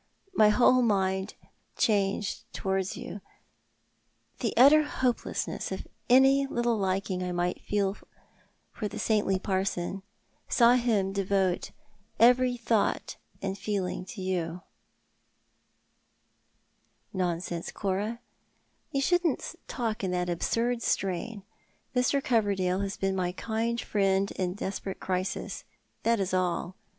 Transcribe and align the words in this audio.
My 0.33 0.49
whole 0.49 0.81
mind 0.81 1.35
changed 1.77 2.51
towards 2.53 2.97
you 2.97 3.07
when 3.21 3.21
I 3.21 3.21
saw 3.21 4.37
the 4.39 4.57
utter 4.57 4.81
hopelessness 4.83 5.71
of 5.71 5.87
any 6.09 6.47
little 6.47 6.75
liking 6.79 7.21
I 7.21 7.31
might 7.31 7.61
feel 7.61 7.95
for 8.71 8.87
the 8.87 8.97
saintly 8.97 9.37
parson— 9.37 10.01
saw 10.57 10.73
him 10.73 11.13
devote 11.13 11.69
every 12.19 12.57
thought 12.57 13.17
and 13.43 13.55
feeling 13.55 14.03
to 14.05 14.23
you 14.23 14.61
""Nonsense, 17.13 17.71
Cora; 17.71 18.21
you 18.89 19.03
mustn't 19.07 19.53
talk 19.67 20.03
in 20.03 20.09
that 20.09 20.31
absurd 20.31 20.81
strain. 20.81 21.43
Mr. 21.95 22.23
Coverdale 22.23 22.79
has 22.79 22.97
been 22.97 23.15
my 23.15 23.33
kind 23.33 23.79
friend 23.79 24.31
in 24.31 24.51
a 24.53 24.55
desperate 24.55 24.99
crisis— 24.99 25.63
that 26.01 26.19
is 26.19 26.33
all. 26.33 26.75